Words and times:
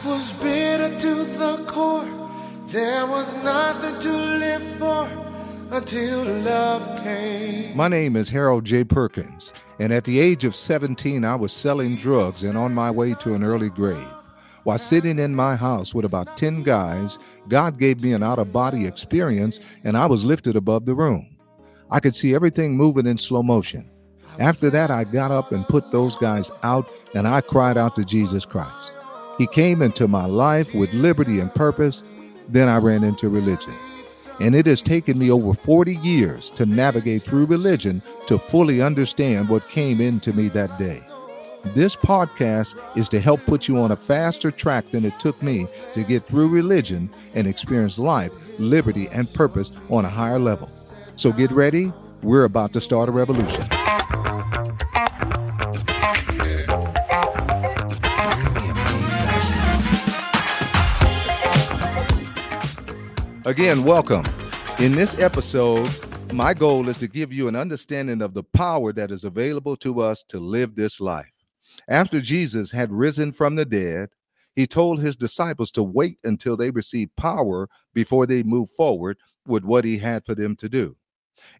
Life 0.00 0.06
was 0.06 0.30
bitter 0.42 0.98
to 0.98 1.14
the 1.24 1.64
core. 1.66 2.08
There 2.68 3.06
was 3.06 3.44
nothing 3.44 3.98
to 4.00 4.16
live 4.38 4.62
for 4.78 5.06
until 5.72 6.24
love 6.40 7.02
came. 7.04 7.76
My 7.76 7.86
name 7.86 8.16
is 8.16 8.30
Harold 8.30 8.64
J. 8.64 8.82
Perkins, 8.84 9.52
and 9.78 9.92
at 9.92 10.04
the 10.04 10.18
age 10.18 10.44
of 10.44 10.56
17, 10.56 11.22
I 11.22 11.34
was 11.34 11.52
selling 11.52 11.96
drugs 11.96 12.44
and 12.44 12.56
on 12.56 12.72
my 12.72 12.90
way 12.90 13.12
to 13.20 13.34
an 13.34 13.44
early 13.44 13.68
grave. 13.68 14.08
While 14.64 14.78
sitting 14.78 15.18
in 15.18 15.34
my 15.34 15.54
house 15.54 15.94
with 15.94 16.06
about 16.06 16.34
10 16.34 16.62
guys, 16.62 17.18
God 17.48 17.78
gave 17.78 18.02
me 18.02 18.14
an 18.14 18.22
out 18.22 18.38
of 18.38 18.54
body 18.54 18.86
experience, 18.86 19.60
and 19.84 19.98
I 19.98 20.06
was 20.06 20.24
lifted 20.24 20.56
above 20.56 20.86
the 20.86 20.94
room. 20.94 21.36
I 21.90 22.00
could 22.00 22.14
see 22.14 22.34
everything 22.34 22.74
moving 22.74 23.06
in 23.06 23.18
slow 23.18 23.42
motion. 23.42 23.90
After 24.38 24.70
that, 24.70 24.90
I 24.90 25.04
got 25.04 25.30
up 25.30 25.52
and 25.52 25.68
put 25.68 25.92
those 25.92 26.16
guys 26.16 26.50
out, 26.62 26.90
and 27.14 27.28
I 27.28 27.42
cried 27.42 27.76
out 27.76 27.96
to 27.96 28.04
Jesus 28.06 28.46
Christ. 28.46 28.99
He 29.40 29.46
came 29.46 29.80
into 29.80 30.06
my 30.06 30.26
life 30.26 30.74
with 30.74 30.92
liberty 30.92 31.40
and 31.40 31.50
purpose. 31.54 32.02
Then 32.50 32.68
I 32.68 32.76
ran 32.76 33.02
into 33.02 33.30
religion. 33.30 33.72
And 34.38 34.54
it 34.54 34.66
has 34.66 34.82
taken 34.82 35.18
me 35.18 35.30
over 35.30 35.54
40 35.54 35.96
years 35.96 36.50
to 36.50 36.66
navigate 36.66 37.22
through 37.22 37.46
religion 37.46 38.02
to 38.26 38.38
fully 38.38 38.82
understand 38.82 39.48
what 39.48 39.66
came 39.66 39.98
into 39.98 40.34
me 40.34 40.48
that 40.48 40.78
day. 40.78 41.00
This 41.74 41.96
podcast 41.96 42.78
is 42.98 43.08
to 43.08 43.18
help 43.18 43.40
put 43.46 43.66
you 43.66 43.78
on 43.78 43.92
a 43.92 43.96
faster 43.96 44.50
track 44.50 44.90
than 44.90 45.06
it 45.06 45.18
took 45.18 45.42
me 45.42 45.66
to 45.94 46.02
get 46.02 46.24
through 46.24 46.48
religion 46.48 47.08
and 47.34 47.46
experience 47.46 47.98
life, 47.98 48.32
liberty, 48.58 49.08
and 49.08 49.32
purpose 49.32 49.72
on 49.88 50.04
a 50.04 50.10
higher 50.10 50.38
level. 50.38 50.68
So 51.16 51.32
get 51.32 51.50
ready. 51.50 51.94
We're 52.22 52.44
about 52.44 52.74
to 52.74 52.80
start 52.82 53.08
a 53.08 53.12
revolution. 53.12 53.64
Again, 63.46 63.84
welcome. 63.84 64.26
In 64.80 64.92
this 64.92 65.18
episode, 65.18 65.88
my 66.30 66.52
goal 66.52 66.90
is 66.90 66.98
to 66.98 67.08
give 67.08 67.32
you 67.32 67.48
an 67.48 67.56
understanding 67.56 68.20
of 68.20 68.34
the 68.34 68.42
power 68.42 68.92
that 68.92 69.10
is 69.10 69.24
available 69.24 69.78
to 69.78 70.00
us 70.00 70.22
to 70.24 70.38
live 70.38 70.74
this 70.74 71.00
life. 71.00 71.32
After 71.88 72.20
Jesus 72.20 72.70
had 72.70 72.92
risen 72.92 73.32
from 73.32 73.54
the 73.54 73.64
dead, 73.64 74.10
he 74.56 74.66
told 74.66 75.00
his 75.00 75.16
disciples 75.16 75.70
to 75.70 75.82
wait 75.82 76.18
until 76.22 76.54
they 76.54 76.70
received 76.70 77.16
power 77.16 77.66
before 77.94 78.26
they 78.26 78.42
move 78.42 78.68
forward 78.76 79.16
with 79.46 79.64
what 79.64 79.86
he 79.86 79.96
had 79.96 80.26
for 80.26 80.34
them 80.34 80.54
to 80.56 80.68
do. 80.68 80.94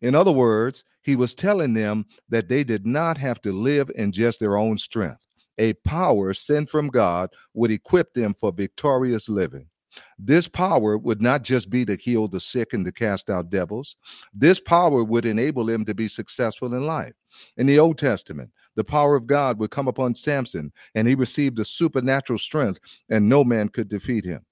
In 0.03 0.15
other 0.15 0.33
words, 0.33 0.85
he 1.01 1.17
was 1.17 1.35
telling 1.35 1.73
them 1.73 2.05
that 2.29 2.51
they 2.51 2.63
did 2.63 2.85
not 2.85 3.17
have 3.17 3.41
to 3.41 3.59
live 3.59 3.91
in 3.95 4.13
just 4.13 4.39
their 4.39 4.59
own 4.59 4.77
strength. 4.77 5.23
A 5.57 5.73
power 5.73 6.35
sent 6.35 6.69
from 6.69 6.89
God 6.89 7.31
would 7.55 7.71
equip 7.71 8.13
them 8.13 8.35
for 8.35 8.53
victorious 8.53 9.31
living. 9.31 9.70
This 10.19 10.47
power 10.47 10.99
would 10.99 11.21
not 11.21 11.43
just 11.43 11.71
be 11.71 11.85
to 11.85 11.97
heal 11.97 12.29
the 12.29 12.41
sick 12.41 12.73
and 12.73 12.85
to 12.85 12.93
cast 12.93 13.31
out 13.31 13.51
devils. 13.51 13.97
This 14.33 14.61
power 14.61 15.03
would 15.03 15.27
enable 15.27 15.69
him 15.69 15.85
to 15.85 15.95
be 15.95 16.09
successful 16.09 16.75
in 16.75 16.87
life. 16.87 17.15
In 17.57 17.67
the 17.67 17.79
Old 17.79 17.99
Testament, 17.99 18.51
the 18.77 18.85
power 18.85 19.17
of 19.17 19.27
God 19.27 19.59
would 19.59 19.71
come 19.71 19.89
upon 19.89 20.15
Samson, 20.15 20.73
and 20.95 21.09
he 21.09 21.15
received 21.15 21.59
a 21.59 21.65
supernatural 21.65 22.39
strength, 22.39 22.81
and 23.09 23.29
no 23.29 23.43
man 23.45 23.69
could 23.69 23.89
defeat 23.89 24.25
him. 24.25 24.45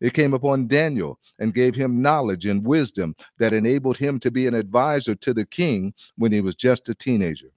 It 0.00 0.14
came 0.14 0.34
upon 0.34 0.66
Daniel 0.66 1.18
and 1.38 1.54
gave 1.54 1.76
him 1.76 2.02
knowledge 2.02 2.46
and 2.46 2.66
wisdom 2.66 3.14
that 3.38 3.52
enabled 3.52 3.96
him 3.96 4.18
to 4.20 4.30
be 4.32 4.46
an 4.46 4.54
advisor 4.54 5.14
to 5.14 5.32
the 5.32 5.46
king 5.46 5.94
when 6.16 6.32
he 6.32 6.40
was 6.40 6.56
just 6.56 6.88
a 6.88 6.94
teenager. 6.94 7.52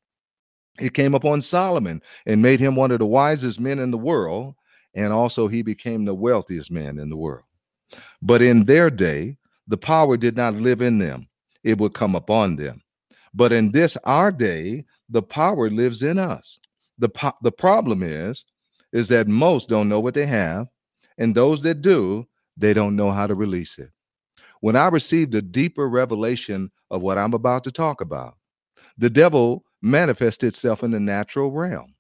It 0.80 0.94
came 0.94 1.16
upon 1.16 1.42
Solomon 1.42 2.02
and 2.26 2.42
made 2.42 2.60
him 2.60 2.76
one 2.76 2.92
of 2.92 3.00
the 3.00 3.06
wisest 3.06 3.60
men 3.60 3.80
in 3.80 3.92
the 3.92 3.98
world 3.98 4.56
and 4.96 5.12
also 5.12 5.48
he 5.48 5.62
became 5.62 6.06
the 6.06 6.14
wealthiest 6.14 6.72
man 6.72 6.98
in 7.00 7.10
the 7.10 7.18
world. 7.18 7.44
But 8.22 8.42
in 8.42 8.66
their 8.66 8.90
day, 8.90 9.38
the 9.68 9.78
power 9.78 10.18
did 10.18 10.36
not 10.36 10.56
live 10.56 10.82
in 10.82 10.98
them, 10.98 11.28
it 11.64 11.78
would 11.78 11.94
come 11.94 12.16
upon 12.16 12.56
them. 12.56 12.82
But 13.34 13.52
in 13.52 13.72
this 13.72 13.98
our 14.06 14.32
day, 14.32 14.86
the 15.10 15.22
power 15.22 15.70
lives 15.70 16.04
in 16.04 16.18
us. 16.18 16.60
The, 16.98 17.10
po- 17.10 17.34
the 17.42 17.52
problem 17.52 18.02
is, 18.02 18.46
is 18.94 19.10
that 19.10 19.28
most 19.28 19.68
don't 19.68 19.90
know 19.90 20.00
what 20.00 20.14
they 20.14 20.26
have, 20.26 20.68
and 21.18 21.36
those 21.36 21.62
that 21.64 21.82
do, 21.82 22.26
they 22.56 22.74
don't 22.74 22.96
know 22.96 23.12
how 23.12 23.28
to 23.28 23.36
release 23.36 23.78
it. 23.78 23.90
When 24.62 24.76
I 24.76 24.88
received 24.88 25.36
a 25.36 25.42
deeper 25.42 25.90
revelation 25.90 26.72
of 26.90 27.02
what 27.02 27.18
I'm 27.18 27.34
about 27.34 27.64
to 27.66 27.72
talk 27.72 28.00
about, 28.00 28.38
the 28.98 29.10
devil 29.10 29.66
manifested 29.82 30.48
itself 30.48 30.84
in 30.84 30.92
the 30.92 31.00
natural 31.00 31.52
realm. 31.52 31.94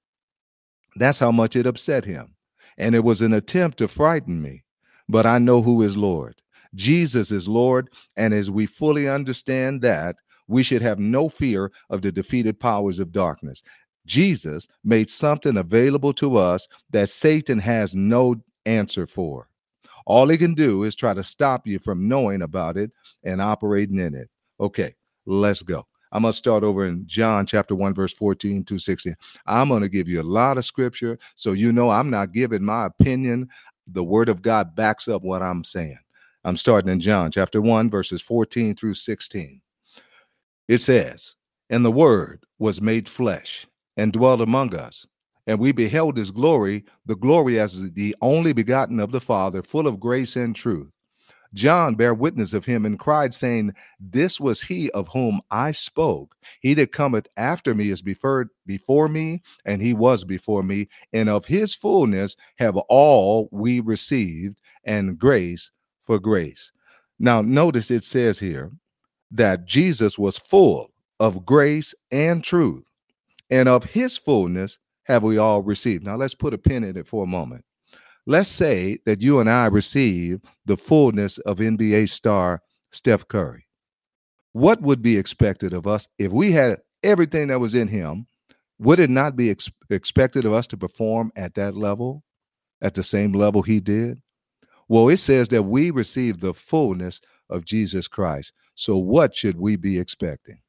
That's 0.96 1.20
how 1.20 1.32
much 1.32 1.58
it 1.58 1.66
upset 1.66 2.06
him 2.06 2.35
and 2.78 2.96
it 2.96 3.04
was 3.04 3.22
an 3.22 3.34
attempt 3.34 3.78
to 3.80 3.88
frighten 3.88 4.42
me. 4.42 4.64
But 5.08 5.26
I 5.26 5.38
know 5.38 5.62
who 5.62 5.82
is 5.82 5.96
Lord. 5.96 6.42
Jesus 6.74 7.32
is 7.32 7.48
Lord, 7.48 7.90
and 8.18 8.34
as 8.34 8.52
we 8.52 8.66
fully 8.66 9.08
understand 9.08 9.82
that, 9.82 10.18
we 10.48 10.62
should 10.64 10.82
have 10.82 11.00
no 11.00 11.30
fear 11.30 11.72
of 11.90 12.02
the 12.02 12.12
defeated 12.12 12.60
powers 12.60 13.00
of 13.00 13.12
darkness. 13.12 13.64
Jesus 14.06 14.68
made 14.84 15.10
something 15.10 15.58
available 15.58 16.14
to 16.14 16.38
us 16.38 16.68
that 16.92 17.10
Satan 17.10 17.60
has 17.60 17.96
no 17.96 18.36
answer 18.66 19.08
for. 19.08 19.48
All 20.06 20.28
he 20.28 20.38
can 20.38 20.54
do 20.54 20.84
is 20.84 20.96
try 20.96 21.14
to 21.14 21.24
stop 21.24 21.66
you 21.66 21.80
from 21.80 22.08
knowing 22.08 22.44
about 22.44 22.78
it 22.78 22.92
and 23.24 23.42
operating 23.42 23.98
in 24.00 24.14
it. 24.14 24.30
Okay, 24.60 24.94
let's 25.26 25.64
go. 25.64 25.86
I'm 26.16 26.22
going 26.22 26.32
to 26.32 26.38
start 26.38 26.64
over 26.64 26.86
in 26.86 27.06
John 27.08 27.46
chapter 27.46 27.76
1, 27.76 27.94
verse 27.94 28.14
14 28.14 28.64
to 28.64 28.80
16. 28.80 29.18
I'm 29.48 29.68
going 29.68 29.82
to 29.82 29.90
give 29.90 30.08
you 30.08 30.22
a 30.22 30.24
lot 30.24 30.58
of 30.58 30.64
scripture 30.64 31.20
so 31.36 31.52
you 31.52 31.74
know 31.74 31.90
I'm 31.90 32.10
not 32.10 32.32
giving 32.32 32.64
my 32.64 32.86
opinion. 32.86 33.50
The 33.88 34.02
word 34.02 34.30
of 34.30 34.42
God 34.42 34.78
backs 34.78 35.10
up 35.10 35.24
what 35.24 35.42
I'm 35.42 35.66
saying. 35.66 36.00
I'm 36.46 36.56
starting 36.56 36.90
in 36.90 37.02
John 37.02 37.32
chapter 37.32 37.62
1, 37.62 37.90
verses 37.90 38.22
14 38.22 38.76
through 38.76 38.94
16. 38.94 39.62
It 40.70 40.78
says, 40.78 41.36
And 41.70 41.84
the 41.84 41.92
word 41.92 42.46
was 42.60 42.80
made 42.80 43.10
flesh 43.10 43.68
and 43.98 44.14
dwelt 44.14 44.40
among 44.40 44.74
us. 44.74 45.06
And 45.48 45.60
we 45.60 45.74
beheld 45.74 46.16
his 46.16 46.32
glory, 46.32 46.86
the 47.06 47.18
glory 47.18 47.60
as 47.60 47.92
the 47.92 48.16
only 48.22 48.54
begotten 48.54 49.02
of 49.02 49.12
the 49.12 49.20
Father, 49.20 49.62
full 49.62 49.86
of 49.86 50.00
grace 50.00 50.38
and 50.38 50.56
truth. 50.56 50.95
John 51.56 51.96
bare 51.96 52.14
witness 52.14 52.54
of 52.54 52.66
him 52.66 52.86
and 52.86 53.00
cried, 53.00 53.34
saying, 53.34 53.74
This 54.00 54.40
was 54.40 54.62
he 54.62 54.92
of 54.92 55.08
whom 55.08 55.42
I 55.50 55.72
spoke. 55.72 56.36
He 56.60 56.74
that 56.76 56.92
cometh 56.92 57.28
after 57.38 57.74
me 57.74 57.90
is 57.90 58.02
before, 58.02 58.48
before 58.66 59.08
me, 59.08 59.42
and 59.66 59.82
he 59.82 59.94
was 59.94 60.24
before 60.26 60.64
me, 60.64 60.90
and 61.14 61.30
of 61.30 61.46
his 61.46 61.74
fullness 61.74 62.36
have 62.58 62.78
all 62.90 63.50
we 63.52 63.80
received, 63.80 64.60
and 64.84 65.18
grace 65.18 65.72
for 66.04 66.20
grace. 66.20 66.72
Now, 67.20 67.42
notice 67.42 67.90
it 67.90 68.04
says 68.04 68.38
here 68.38 68.72
that 69.32 69.66
Jesus 69.66 70.20
was 70.20 70.38
full 70.38 70.92
of 71.20 71.46
grace 71.46 71.96
and 72.12 72.44
truth, 72.44 72.86
and 73.50 73.70
of 73.70 73.86
his 73.86 74.18
fullness 74.18 74.78
have 75.06 75.24
we 75.24 75.38
all 75.38 75.64
received. 75.64 76.04
Now, 76.04 76.18
let's 76.18 76.36
put 76.36 76.54
a 76.54 76.58
pin 76.58 76.84
in 76.84 76.98
it 76.98 77.08
for 77.08 77.24
a 77.24 77.28
moment. 77.28 77.64
Let's 78.28 78.50
say 78.50 78.98
that 79.06 79.22
you 79.22 79.40
and 79.40 79.50
I 79.50 79.68
receive 79.68 80.42
the 80.66 80.78
fullness 80.78 81.38
of 81.40 81.60
NBA 81.60 82.10
star 82.10 82.62
Steph 82.92 83.28
Curry. 83.28 83.68
What 84.54 84.82
would 84.82 85.02
be 85.02 85.18
expected 85.18 85.74
of 85.74 85.86
us 85.86 86.08
if 86.18 86.32
we 86.32 86.52
had 86.52 86.80
everything 87.04 87.48
that 87.48 87.60
was 87.60 87.76
in 87.76 87.88
him? 87.88 88.26
Would 88.80 89.00
it 89.00 89.10
not 89.10 89.36
be 89.36 89.50
ex- 89.52 89.70
expected 89.90 90.46
of 90.46 90.54
us 90.54 90.66
to 90.68 90.78
perform 90.78 91.32
at 91.36 91.54
that 91.56 91.76
level, 91.76 92.24
at 92.82 92.94
the 92.94 93.04
same 93.04 93.32
level 93.32 93.62
he 93.62 93.80
did? 93.80 94.20
Well, 94.88 95.10
it 95.10 95.18
says 95.18 95.48
that 95.50 95.64
we 95.64 95.92
receive 95.92 96.40
the 96.40 96.54
fullness 96.54 97.22
of 97.50 97.66
Jesus 97.66 98.08
Christ. 98.08 98.54
So, 98.76 98.98
what 98.98 99.36
should 99.36 99.58
we 99.58 99.76
be 99.76 100.00
expecting? 100.00 100.60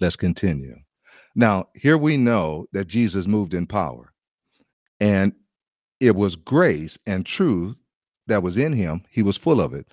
Let's 0.00 0.16
continue. 0.16 0.76
Now, 1.34 1.68
here 1.74 1.96
we 1.96 2.16
know 2.16 2.66
that 2.72 2.88
Jesus 2.88 3.26
moved 3.26 3.54
in 3.54 3.66
power. 3.66 4.12
And 5.00 5.32
it 6.02 6.16
was 6.16 6.34
grace 6.34 6.98
and 7.06 7.24
truth 7.24 7.76
that 8.26 8.42
was 8.42 8.56
in 8.56 8.72
him. 8.72 9.02
He 9.08 9.22
was 9.22 9.36
full 9.36 9.60
of 9.60 9.72
it. 9.72 9.86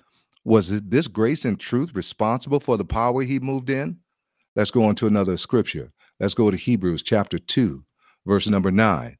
Was 0.44 0.72
it 0.72 0.90
this 0.90 1.06
grace 1.06 1.44
and 1.44 1.58
truth 1.58 1.94
responsible 1.94 2.58
for 2.58 2.76
the 2.76 2.84
power 2.84 3.22
he 3.22 3.38
moved 3.38 3.70
in? 3.70 3.96
Let's 4.56 4.72
go 4.72 4.82
on 4.82 4.96
to 4.96 5.06
another 5.06 5.36
scripture. 5.36 5.92
Let's 6.18 6.34
go 6.34 6.50
to 6.50 6.56
Hebrews 6.56 7.04
chapter 7.04 7.38
2, 7.38 7.84
verse 8.26 8.48
number 8.48 8.72
9. 8.72 9.16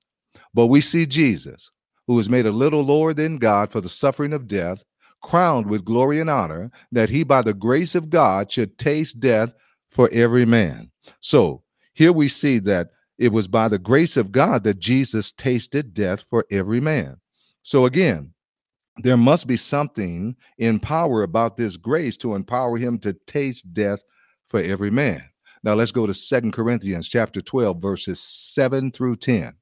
But 0.53 0.67
we 0.67 0.81
see 0.81 1.07
Jesus, 1.07 1.71
who 2.09 2.17
was 2.17 2.29
made 2.29 2.47
a 2.47 2.51
little 2.51 2.83
lower 2.83 3.15
than 3.15 3.39
God 3.39 3.71
for 3.71 3.81
the 3.81 3.89
suffering 3.89 4.33
of 4.33 4.49
death, 4.49 4.83
crowned 5.23 5.69
with 5.69 5.85
glory 5.85 6.19
and 6.19 6.29
honor, 6.29 6.73
that 6.91 7.09
he 7.09 7.23
by 7.23 7.43
the 7.43 7.55
grace 7.55 7.95
of 7.95 8.11
God 8.11 8.51
should 8.51 8.79
taste 8.79 9.21
death 9.21 9.53
for 9.91 10.11
every 10.11 10.45
man. 10.45 10.91
So 11.21 11.63
here 11.95 12.13
we 12.13 12.27
see 12.27 12.59
that 12.61 12.89
it 13.21 13.31
was 13.31 13.47
by 13.47 13.69
the 13.69 13.79
grace 13.79 14.17
of 14.17 14.33
God 14.33 14.65
that 14.65 14.79
Jesus 14.79 15.31
tasted 15.31 15.93
death 15.93 16.23
for 16.23 16.47
every 16.51 16.81
man. 16.81 17.19
So 17.63 17.85
again, 17.85 18.33
there 19.03 19.19
must 19.19 19.47
be 19.47 19.59
something 19.59 20.35
in 20.57 20.81
power 20.81 21.23
about 21.23 21.57
this 21.57 21.77
grace 21.77 22.17
to 22.17 22.35
empower 22.35 22.79
him 22.79 22.99
to 23.01 23.13
taste 23.27 23.75
death 23.75 24.01
for 24.49 24.61
every 24.63 24.91
man. 24.91 25.23
Now 25.63 25.75
let's 25.75 25.93
go 25.93 26.07
to 26.07 26.15
Second 26.15 26.55
Corinthians 26.55 27.09
chapter 27.09 27.43
12 27.43 27.81
verses 27.81 28.21
7 28.21 28.91
through 28.91 29.17
10. 29.17 29.53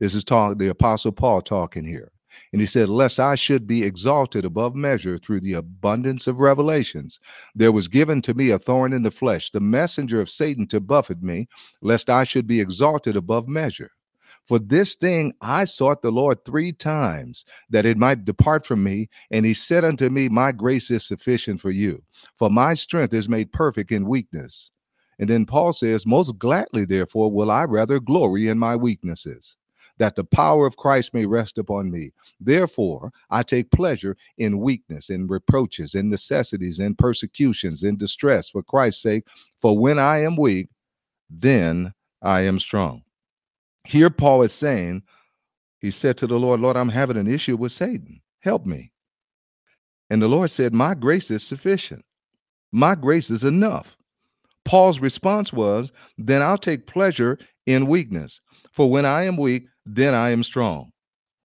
This 0.00 0.16
is 0.16 0.24
talk 0.24 0.58
the 0.58 0.68
apostle 0.68 1.12
Paul 1.12 1.40
talking 1.40 1.84
here. 1.84 2.10
And 2.52 2.60
he 2.60 2.66
said, 2.66 2.88
Lest 2.88 3.20
I 3.20 3.34
should 3.34 3.66
be 3.66 3.84
exalted 3.84 4.44
above 4.44 4.74
measure 4.74 5.18
through 5.18 5.40
the 5.40 5.54
abundance 5.54 6.26
of 6.26 6.40
revelations, 6.40 7.20
there 7.54 7.72
was 7.72 7.88
given 7.88 8.22
to 8.22 8.34
me 8.34 8.50
a 8.50 8.58
thorn 8.58 8.92
in 8.92 9.02
the 9.02 9.10
flesh, 9.10 9.50
the 9.50 9.60
messenger 9.60 10.20
of 10.20 10.30
Satan 10.30 10.66
to 10.68 10.80
buffet 10.80 11.22
me, 11.22 11.48
lest 11.82 12.08
I 12.10 12.24
should 12.24 12.46
be 12.46 12.60
exalted 12.60 13.16
above 13.16 13.48
measure. 13.48 13.90
For 14.46 14.58
this 14.58 14.96
thing 14.96 15.34
I 15.42 15.66
sought 15.66 16.00
the 16.00 16.10
Lord 16.10 16.42
three 16.44 16.72
times, 16.72 17.44
that 17.68 17.84
it 17.84 17.98
might 17.98 18.24
depart 18.24 18.64
from 18.64 18.82
me. 18.82 19.10
And 19.30 19.44
he 19.44 19.52
said 19.52 19.84
unto 19.84 20.08
me, 20.08 20.30
My 20.30 20.52
grace 20.52 20.90
is 20.90 21.04
sufficient 21.04 21.60
for 21.60 21.70
you, 21.70 22.02
for 22.34 22.48
my 22.48 22.72
strength 22.72 23.12
is 23.12 23.28
made 23.28 23.52
perfect 23.52 23.92
in 23.92 24.08
weakness. 24.08 24.70
And 25.18 25.28
then 25.28 25.44
Paul 25.44 25.74
says, 25.74 26.06
Most 26.06 26.38
gladly, 26.38 26.86
therefore, 26.86 27.30
will 27.30 27.50
I 27.50 27.64
rather 27.64 28.00
glory 28.00 28.48
in 28.48 28.58
my 28.58 28.74
weaknesses 28.74 29.58
that 29.98 30.16
the 30.16 30.24
power 30.24 30.66
of 30.66 30.76
Christ 30.76 31.12
may 31.12 31.26
rest 31.26 31.58
upon 31.58 31.90
me. 31.90 32.12
Therefore, 32.40 33.12
I 33.30 33.42
take 33.42 33.70
pleasure 33.70 34.16
in 34.38 34.60
weakness, 34.60 35.10
in 35.10 35.26
reproaches, 35.26 35.94
in 35.94 36.08
necessities, 36.08 36.80
in 36.80 36.94
persecutions, 36.94 37.82
in 37.82 37.96
distress 37.96 38.48
for 38.48 38.62
Christ's 38.62 39.02
sake. 39.02 39.24
For 39.56 39.78
when 39.78 39.98
I 39.98 40.22
am 40.22 40.36
weak, 40.36 40.68
then 41.28 41.92
I 42.22 42.42
am 42.42 42.58
strong. 42.58 43.02
Here, 43.84 44.10
Paul 44.10 44.42
is 44.42 44.52
saying, 44.52 45.02
he 45.80 45.90
said 45.90 46.16
to 46.18 46.26
the 46.26 46.38
Lord, 46.38 46.60
Lord, 46.60 46.76
I'm 46.76 46.88
having 46.88 47.16
an 47.16 47.32
issue 47.32 47.56
with 47.56 47.72
Satan. 47.72 48.20
Help 48.40 48.66
me. 48.66 48.92
And 50.10 50.20
the 50.20 50.28
Lord 50.28 50.50
said, 50.50 50.72
My 50.72 50.94
grace 50.94 51.30
is 51.30 51.42
sufficient. 51.42 52.04
My 52.72 52.94
grace 52.94 53.30
is 53.30 53.44
enough. 53.44 53.96
Paul's 54.64 55.00
response 55.00 55.52
was, 55.52 55.92
Then 56.18 56.42
I'll 56.42 56.58
take 56.58 56.86
pleasure 56.86 57.38
in 57.66 57.86
weakness. 57.86 58.40
For 58.72 58.90
when 58.90 59.06
I 59.06 59.24
am 59.24 59.36
weak, 59.36 59.66
then 59.94 60.14
I 60.14 60.30
am 60.30 60.42
strong. 60.42 60.92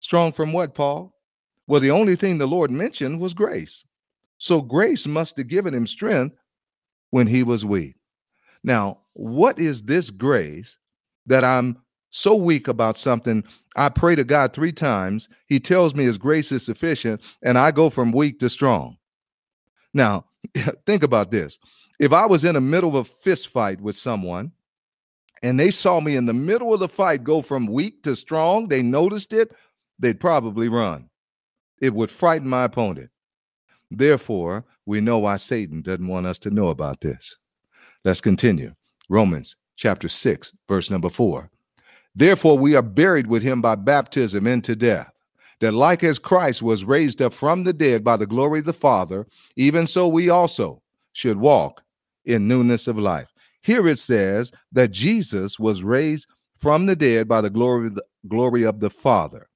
Strong 0.01 0.33
from 0.33 0.53
what, 0.53 0.75
Paul? 0.75 1.15
Well, 1.67 1.81
the 1.81 1.91
only 1.91 2.17
thing 2.17 2.39
the 2.39 2.47
Lord 2.47 2.71
mentioned 2.71 3.21
was 3.21 3.35
grace. 3.35 3.85
So 4.39 4.63
grace 4.63 5.07
must 5.07 5.37
have 5.37 5.49
given 5.49 5.75
him 5.75 5.87
strength 5.87 6.37
when 7.11 7.27
he 7.27 7.43
was 7.43 7.65
weak. 7.65 7.97
Now, 8.65 8.99
what 9.13 9.59
is 9.59 9.83
this 9.83 10.11
grace 10.11 10.79
that 11.27 11.45
I'm 11.45 11.77
so 12.09 12.35
weak 12.35 12.67
about 12.67 12.97
something? 12.97 13.45
I 13.77 13.91
pray 13.91 14.15
to 14.15 14.25
God 14.25 14.53
three 14.53 14.73
times. 14.73 15.29
He 15.47 15.61
tells 15.61 15.95
me 15.95 16.05
his 16.05 16.19
grace 16.19 16.51
is 16.51 16.65
sufficient, 16.65 17.21
and 17.43 17.59
I 17.59 17.71
go 17.71 17.91
from 17.91 18.13
weak 18.13 18.39
to 18.41 18.49
strong. 18.49 18.97
Now, 19.93 20.25
think 20.87 21.03
about 21.03 21.31
this. 21.31 21.59
If 21.99 22.13
I 22.15 22.25
was 22.25 22.45
in 22.45 22.55
the 22.55 22.61
middle 22.61 22.91
of 22.91 22.95
a 22.95 23.05
fist 23.05 23.49
fight 23.49 23.81
with 23.81 23.97
someone 23.97 24.53
and 25.43 25.59
they 25.59 25.71
saw 25.71 26.01
me 26.01 26.17
in 26.17 26.27
the 26.27 26.33
middle 26.33 26.75
of 26.75 26.81
the 26.81 26.89
fight 26.89 27.25
go 27.25 27.43
from 27.43 27.67
weak 27.67 28.03
to 28.03 28.15
strong, 28.15 28.69
they 28.69 28.83
noticed 28.83 29.33
it, 29.33 29.55
they'd 29.99 30.21
probably 30.21 30.69
run. 30.69 31.09
It 31.81 31.95
would 31.95 32.11
frighten 32.11 32.49
my 32.49 32.65
opponent. 32.65 33.11
Therefore, 33.91 34.65
we 34.87 35.01
know 35.01 35.19
why 35.19 35.37
Satan 35.37 35.83
doesn't 35.83 36.07
want 36.07 36.27
us 36.27 36.39
to 36.41 36.51
know 36.51 36.69
about 36.69 37.01
this. 37.01 37.39
Let's 38.05 38.21
continue. 38.21 38.75
Romans 39.09 39.57
chapter 39.77 40.09
6, 40.09 40.53
verse 40.69 40.91
number 40.91 41.09
4. 41.09 41.51
Therefore, 42.15 42.59
we 42.59 42.75
are 42.75 42.83
buried 42.83 43.27
with 43.27 43.43
him 43.43 43.63
by 43.63 43.77
baptism 43.77 44.47
into 44.47 44.77
death, 44.77 45.11
that 45.61 45.73
like 45.73 46.05
as 46.05 46.19
Christ 46.19 46.63
was 46.63 46.85
raised 46.85 47.23
up 47.23 47.33
from 47.33 47.65
the 47.65 47.73
dead 47.73 48.05
by 48.05 48.17
the 48.17 48.27
glory 48.27 48.61
of 48.61 48.67
the 48.67 48.73
Father, 48.73 49.27
even 49.57 49.87
so 49.87 50.07
we 50.07 50.29
also 50.29 50.83
should 51.13 51.39
walk 51.39 51.83
in 52.25 52.47
newness 52.47 52.87
of 52.87 52.99
life. 52.99 53.30
Here 53.63 53.87
it 53.87 53.99
says 53.99 54.53
that 54.73 54.91
Jesus 54.91 55.59
was 55.59 55.83
raised 55.83 56.27
from 56.59 56.87
the 56.87 56.97
dead 56.97 57.29
by 57.29 57.41
the 57.41 57.51
glory 57.51 57.89
of 57.89 57.95
the, 57.95 58.05
glory 58.29 58.65
of 58.65 58.81
the 58.81 58.91
Father. 58.91 59.49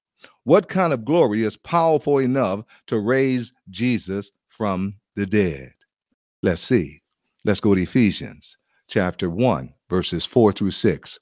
What 0.44 0.68
kind 0.68 0.92
of 0.92 1.04
glory 1.04 1.42
is 1.42 1.56
powerful 1.56 2.18
enough 2.18 2.64
to 2.86 3.00
raise 3.00 3.52
Jesus 3.70 4.30
from 4.48 4.96
the 5.16 5.26
dead? 5.26 5.72
Let's 6.42 6.60
see. 6.60 7.02
Let's 7.44 7.60
go 7.60 7.74
to 7.74 7.82
Ephesians 7.82 8.56
chapter 8.88 9.30
1, 9.30 9.72
verses 9.88 10.24
4 10.24 10.52
through 10.52 10.70
6. 10.70 11.18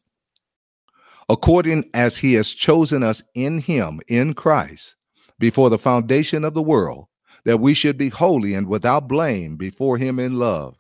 According 1.28 1.88
as 1.94 2.17
he 2.17 2.35
has 2.35 2.52
chosen 2.52 3.02
us 3.02 3.23
in 3.35 3.58
him, 3.58 4.00
in 4.08 4.35
Christ, 4.35 4.96
before 5.38 5.70
the 5.70 5.78
foundation 5.78 6.44
of 6.44 6.55
the 6.55 6.62
world, 6.62 7.06
that 7.44 7.61
we 7.61 7.75
should 7.75 7.96
be 7.96 8.08
holy 8.08 8.55
and 8.55 8.67
without 8.67 9.08
blame 9.08 9.56
before 9.56 9.99
him 9.99 10.19
in 10.19 10.38
love 10.38 10.76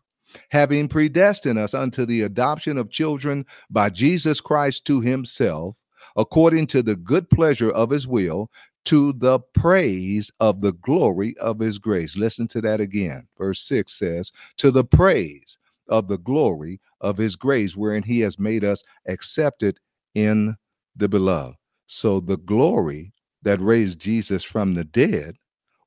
having 0.50 0.88
predestined 0.88 1.58
us 1.58 1.74
unto 1.74 2.04
the 2.04 2.22
adoption 2.22 2.78
of 2.78 2.90
children 2.90 3.44
by 3.70 3.90
Jesus 3.90 4.40
Christ 4.40 4.84
to 4.86 5.00
himself, 5.00 5.76
according 6.16 6.66
to 6.68 6.82
the 6.82 6.96
good 6.96 7.28
pleasure 7.30 7.70
of 7.70 7.90
his 7.90 8.06
will, 8.06 8.50
to 8.84 9.12
the 9.14 9.38
praise 9.54 10.30
of 10.40 10.60
the 10.60 10.72
glory 10.72 11.36
of 11.38 11.58
his 11.58 11.78
grace. 11.78 12.16
Listen 12.16 12.48
to 12.48 12.60
that 12.60 12.80
again. 12.80 13.26
Verse 13.38 13.62
6 13.62 13.92
says, 13.92 14.32
To 14.58 14.70
the 14.70 14.84
praise 14.84 15.58
of 15.88 16.08
the 16.08 16.18
glory 16.18 16.80
of 17.00 17.16
his 17.16 17.36
grace, 17.36 17.76
wherein 17.76 18.02
he 18.02 18.20
has 18.20 18.38
made 18.38 18.64
us 18.64 18.82
accepted 19.06 19.78
in 20.14 20.56
the 20.96 21.08
beloved. 21.08 21.56
So 21.86 22.20
the 22.20 22.38
glory 22.38 23.12
that 23.42 23.60
raised 23.60 24.00
Jesus 24.00 24.42
from 24.42 24.74
the 24.74 24.84
dead 24.84 25.36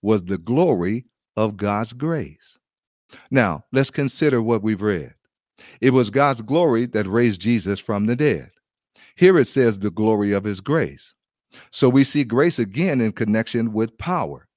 was 0.01 0.23
the 0.23 0.37
glory 0.37 1.05
of 1.35 1.57
God's 1.57 1.93
grace. 1.93 2.57
Now, 3.31 3.65
let's 3.71 3.89
consider 3.89 4.41
what 4.41 4.63
we've 4.63 4.81
read. 4.81 5.13
It 5.81 5.91
was 5.91 6.09
God's 6.09 6.41
glory 6.41 6.85
that 6.87 7.07
raised 7.07 7.41
Jesus 7.41 7.79
from 7.79 8.05
the 8.05 8.15
dead. 8.15 8.51
Here 9.15 9.37
it 9.39 9.45
says 9.45 9.79
the 9.79 9.91
glory 9.91 10.33
of 10.33 10.43
his 10.43 10.61
grace. 10.61 11.13
So 11.71 11.87
we 11.89 12.03
see 12.03 12.23
grace 12.23 12.59
again 12.59 12.99
in 13.01 13.13
connection 13.13 13.71
with 13.71 13.97
power. 13.97 14.47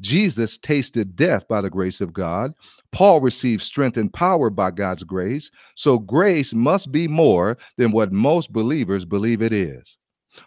Jesus 0.00 0.56
tasted 0.56 1.16
death 1.16 1.46
by 1.48 1.60
the 1.60 1.70
grace 1.70 2.00
of 2.00 2.12
God. 2.12 2.54
Paul 2.92 3.20
received 3.20 3.62
strength 3.62 3.96
and 3.96 4.12
power 4.12 4.48
by 4.48 4.70
God's 4.70 5.02
grace. 5.02 5.50
So 5.74 5.98
grace 5.98 6.54
must 6.54 6.92
be 6.92 7.08
more 7.08 7.58
than 7.76 7.90
what 7.90 8.12
most 8.12 8.52
believers 8.52 9.04
believe 9.04 9.42
it 9.42 9.52
is. 9.52 9.98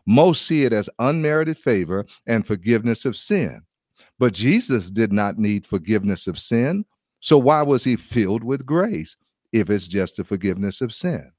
Most 0.06 0.48
see 0.48 0.64
it 0.64 0.74
as 0.74 0.90
unmerited 1.00 1.57
favor 1.57 2.06
and 2.25 2.48
forgiveness 2.48 3.06
of 3.06 3.18
sin. 3.18 3.62
But 4.18 4.34
Jesus 4.34 4.90
did 4.90 5.12
not 5.12 5.38
need 5.38 5.68
forgiveness 5.68 6.28
of 6.28 6.40
sin 6.40 6.86
so 7.21 7.38
why 7.38 7.62
was 7.62 7.83
he 7.83 7.95
filled 7.95 8.44
with 8.44 8.66
grace 8.66 9.16
if 9.54 9.69
it's 9.69 9.87
just 9.87 10.18
the 10.18 10.23
forgiveness 10.23 10.81
of 10.81 10.94
sin? 10.94 11.31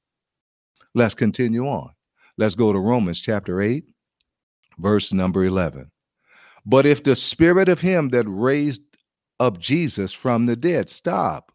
Let's 0.95 1.13
continue 1.13 1.67
on. 1.67 1.91
Let's 2.37 2.55
go 2.55 2.73
to 2.73 2.79
Romans 2.79 3.19
chapter 3.19 3.61
8, 3.61 3.83
verse 4.79 5.13
number 5.13 5.43
11. 5.43 5.91
But 6.65 6.85
if 6.85 7.03
the 7.03 7.15
spirit 7.15 7.69
of 7.69 7.81
him 7.81 8.09
that 8.09 8.25
raised 8.27 8.81
up 9.39 9.59
Jesus 9.59 10.13
from 10.13 10.45
the 10.45 10.55
dead, 10.55 10.89
stop. 10.89 11.51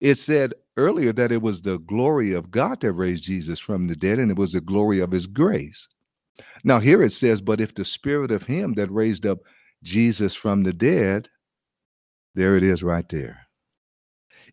It 0.00 0.16
said 0.16 0.54
earlier 0.76 1.12
that 1.14 1.32
it 1.32 1.42
was 1.42 1.62
the 1.62 1.78
glory 1.78 2.32
of 2.32 2.50
God 2.50 2.80
that 2.82 2.92
raised 2.92 3.24
Jesus 3.24 3.58
from 3.58 3.86
the 3.86 3.96
dead, 3.96 4.18
and 4.18 4.30
it 4.30 4.36
was 4.36 4.52
the 4.52 4.60
glory 4.60 5.00
of 5.00 5.10
his 5.10 5.26
grace. 5.26 5.88
Now, 6.64 6.78
here 6.78 7.02
it 7.02 7.12
says, 7.12 7.40
But 7.40 7.60
if 7.60 7.74
the 7.74 7.84
spirit 7.84 8.30
of 8.30 8.44
him 8.44 8.74
that 8.74 8.90
raised 8.90 9.26
up 9.26 9.38
Jesus 9.82 10.34
from 10.34 10.62
the 10.62 10.72
dead 10.72 11.28
there 12.38 12.56
it 12.56 12.62
is 12.62 12.84
right 12.84 13.08
there. 13.08 13.48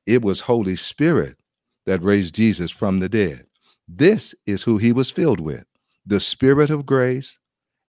It 0.08 0.24
was 0.24 0.42
Holy 0.42 0.76
Spirit 0.76 1.38
that 1.86 2.02
raised 2.02 2.34
Jesus 2.34 2.72
from 2.72 3.00
the 3.00 3.08
dead. 3.08 3.46
This 3.88 4.34
is 4.48 4.64
who 4.64 4.80
he 4.80 4.92
was 4.92 5.12
filled 5.12 5.40
with 5.40 5.66
the 6.06 6.20
Spirit 6.20 6.72
of 6.72 6.86
grace 6.86 7.38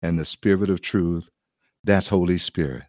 and 0.03 0.19
the 0.19 0.25
Spirit 0.25 0.69
of 0.69 0.81
truth. 0.81 1.31
That's 1.85 2.09
Holy 2.09 2.39
Spirit. 2.39 2.83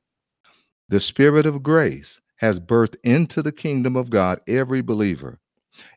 The 0.90 1.00
Spirit 1.00 1.46
of 1.46 1.62
grace 1.62 2.22
has 2.38 2.60
birthed 2.60 2.96
into 3.04 3.44
the 3.44 3.52
kingdom 3.52 3.96
of 3.96 4.10
God 4.10 4.40
every 4.48 4.82
believer. 4.82 5.40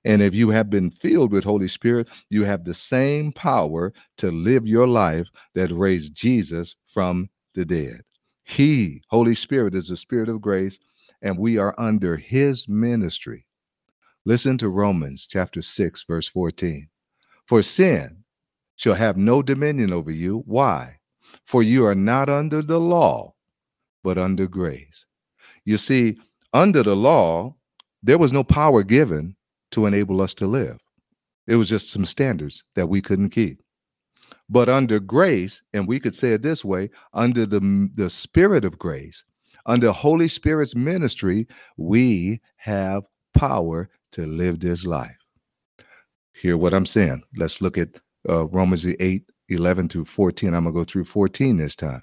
And 0.04 0.20
if 0.20 0.34
you 0.34 0.50
have 0.50 0.68
been 0.68 0.90
filled 0.90 1.32
with 1.32 1.44
Holy 1.44 1.68
Spirit, 1.68 2.08
you 2.28 2.44
have 2.44 2.64
the 2.64 2.74
same 2.74 3.32
power 3.32 3.94
to 4.18 4.30
live 4.30 4.66
your 4.66 4.86
life 4.86 5.28
that 5.54 5.70
raised 5.70 6.14
Jesus 6.14 6.74
from 6.84 7.30
the 7.54 7.64
dead. 7.64 8.02
He, 8.44 9.02
Holy 9.08 9.34
Spirit, 9.34 9.74
is 9.74 9.88
the 9.88 9.96
Spirit 9.96 10.28
of 10.28 10.40
grace 10.40 10.78
and 11.22 11.38
we 11.38 11.58
are 11.58 11.74
under 11.78 12.16
his 12.16 12.68
ministry. 12.68 13.46
Listen 14.24 14.58
to 14.58 14.68
Romans 14.68 15.26
chapter 15.26 15.62
6, 15.62 16.04
verse 16.04 16.28
14. 16.28 16.88
For 17.46 17.62
sin 17.62 18.24
shall 18.76 18.94
have 18.94 19.16
no 19.16 19.42
dominion 19.42 19.92
over 19.92 20.10
you. 20.10 20.42
Why? 20.46 20.98
For 21.44 21.62
you 21.62 21.86
are 21.86 21.94
not 21.94 22.28
under 22.28 22.62
the 22.62 22.78
law, 22.78 23.34
but 24.04 24.18
under 24.18 24.46
grace. 24.46 25.06
You 25.64 25.78
see, 25.78 26.18
under 26.52 26.82
the 26.82 26.96
law, 26.96 27.56
there 28.02 28.18
was 28.18 28.32
no 28.32 28.44
power 28.44 28.82
given 28.82 29.36
to 29.72 29.86
enable 29.86 30.20
us 30.20 30.34
to 30.34 30.46
live. 30.46 30.78
It 31.46 31.56
was 31.56 31.68
just 31.68 31.90
some 31.90 32.04
standards 32.04 32.64
that 32.74 32.88
we 32.88 33.00
couldn't 33.00 33.30
keep. 33.30 33.62
But 34.50 34.68
under 34.68 35.00
grace, 35.00 35.62
and 35.72 35.86
we 35.86 36.00
could 36.00 36.14
say 36.14 36.32
it 36.32 36.42
this 36.42 36.64
way 36.64 36.90
under 37.12 37.44
the, 37.44 37.90
the 37.94 38.08
spirit 38.08 38.64
of 38.64 38.78
grace, 38.78 39.24
under 39.68 39.92
Holy 39.92 40.26
Spirit's 40.26 40.74
ministry, 40.74 41.46
we 41.76 42.40
have 42.56 43.04
power 43.34 43.88
to 44.12 44.26
live 44.26 44.60
this 44.60 44.84
life. 44.84 45.16
Hear 46.32 46.56
what 46.56 46.74
I'm 46.74 46.86
saying. 46.86 47.22
Let's 47.36 47.60
look 47.60 47.76
at 47.78 48.00
uh, 48.28 48.46
Romans 48.46 48.86
8 48.86 49.22
11 49.50 49.88
to 49.88 50.04
14. 50.04 50.54
I'm 50.54 50.64
going 50.64 50.74
to 50.74 50.80
go 50.80 50.84
through 50.84 51.04
14 51.04 51.56
this 51.56 51.76
time. 51.76 52.02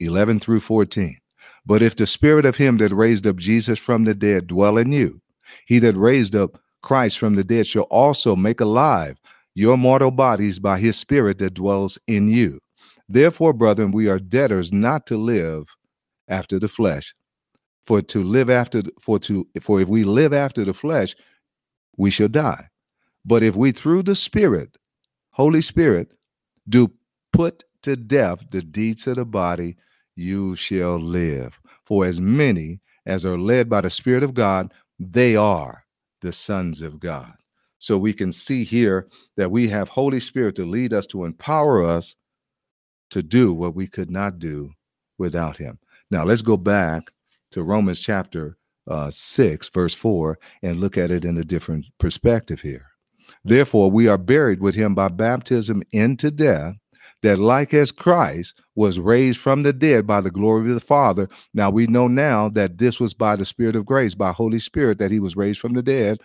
11 0.00 0.40
through 0.40 0.60
14. 0.60 1.16
But 1.66 1.82
if 1.82 1.96
the 1.96 2.06
spirit 2.06 2.46
of 2.46 2.56
him 2.56 2.78
that 2.78 2.94
raised 2.94 3.26
up 3.26 3.36
Jesus 3.36 3.78
from 3.78 4.04
the 4.04 4.14
dead 4.14 4.46
dwell 4.46 4.78
in 4.78 4.92
you, 4.92 5.20
he 5.66 5.78
that 5.80 5.96
raised 5.96 6.34
up 6.34 6.60
Christ 6.82 7.18
from 7.18 7.34
the 7.34 7.44
dead 7.44 7.66
shall 7.66 7.82
also 7.84 8.34
make 8.34 8.60
alive 8.60 9.18
your 9.54 9.76
mortal 9.76 10.10
bodies 10.10 10.58
by 10.58 10.78
his 10.78 10.96
spirit 10.96 11.38
that 11.38 11.54
dwells 11.54 11.98
in 12.06 12.28
you. 12.28 12.60
Therefore, 13.08 13.52
brethren, 13.52 13.90
we 13.90 14.08
are 14.08 14.18
debtors 14.18 14.72
not 14.72 15.06
to 15.06 15.16
live 15.16 15.66
after 16.30 16.58
the 16.58 16.68
flesh. 16.68 17.14
For 17.82 18.02
to 18.02 18.22
live 18.24 18.50
after 18.50 18.82
for 19.00 19.18
to 19.20 19.46
for 19.60 19.80
if 19.80 19.88
we 19.88 20.04
live 20.04 20.32
after 20.32 20.64
the 20.64 20.74
flesh, 20.74 21.16
we 21.96 22.10
shall 22.10 22.28
die. 22.28 22.68
But 23.24 23.42
if 23.42 23.56
we 23.56 23.72
through 23.72 24.04
the 24.04 24.14
Spirit, 24.14 24.78
Holy 25.32 25.60
Spirit, 25.60 26.14
do 26.68 26.92
put 27.32 27.64
to 27.82 27.96
death 27.96 28.44
the 28.50 28.62
deeds 28.62 29.06
of 29.06 29.16
the 29.16 29.24
body, 29.24 29.76
you 30.16 30.54
shall 30.56 30.98
live. 30.98 31.58
For 31.84 32.06
as 32.06 32.20
many 32.20 32.80
as 33.06 33.24
are 33.26 33.38
led 33.38 33.68
by 33.68 33.82
the 33.82 33.90
Spirit 33.90 34.22
of 34.22 34.34
God, 34.34 34.72
they 34.98 35.36
are 35.36 35.84
the 36.20 36.32
sons 36.32 36.82
of 36.82 37.00
God. 37.00 37.32
So 37.78 37.96
we 37.96 38.12
can 38.12 38.32
see 38.32 38.64
here 38.64 39.08
that 39.36 39.50
we 39.50 39.68
have 39.68 39.88
Holy 39.88 40.20
Spirit 40.20 40.54
to 40.56 40.66
lead 40.66 40.92
us, 40.92 41.06
to 41.08 41.24
empower 41.24 41.82
us 41.82 42.14
to 43.10 43.22
do 43.22 43.52
what 43.52 43.74
we 43.74 43.86
could 43.86 44.10
not 44.10 44.38
do 44.38 44.72
without 45.18 45.56
Him. 45.56 45.78
Now 46.10 46.24
let's 46.24 46.42
go 46.42 46.56
back 46.56 47.10
to 47.52 47.62
Romans 47.62 48.00
chapter 48.00 48.56
uh, 48.88 49.10
6, 49.10 49.68
verse 49.68 49.94
4, 49.94 50.38
and 50.62 50.80
look 50.80 50.98
at 50.98 51.10
it 51.10 51.24
in 51.24 51.38
a 51.38 51.44
different 51.44 51.86
perspective 51.98 52.60
here. 52.60 52.86
Therefore, 53.44 53.90
we 53.90 54.08
are 54.08 54.18
buried 54.18 54.60
with 54.60 54.74
him 54.74 54.94
by 54.94 55.08
baptism 55.08 55.82
into 55.92 56.30
death, 56.30 56.74
that 57.22 57.38
like 57.38 57.74
as 57.74 57.92
Christ 57.92 58.60
was 58.74 58.98
raised 58.98 59.38
from 59.38 59.62
the 59.62 59.72
dead 59.72 60.06
by 60.06 60.20
the 60.20 60.30
glory 60.30 60.68
of 60.68 60.74
the 60.74 60.80
Father, 60.80 61.28
now 61.54 61.70
we 61.70 61.86
know 61.86 62.08
now 62.08 62.48
that 62.48 62.78
this 62.78 62.98
was 62.98 63.14
by 63.14 63.36
the 63.36 63.44
Spirit 63.44 63.76
of 63.76 63.86
grace, 63.86 64.14
by 64.14 64.32
Holy 64.32 64.58
Spirit, 64.58 64.98
that 64.98 65.10
he 65.10 65.20
was 65.20 65.36
raised 65.36 65.60
from 65.60 65.74
the 65.74 65.82
dead. 65.82 66.18